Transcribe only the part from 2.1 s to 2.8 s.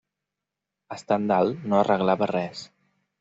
res.